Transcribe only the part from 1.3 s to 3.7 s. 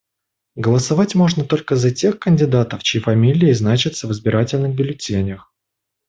только за тех кандидатов, чьи фамилии